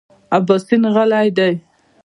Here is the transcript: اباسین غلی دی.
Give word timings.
اباسین 0.37 0.83
غلی 0.95 1.29
دی. 1.37 1.53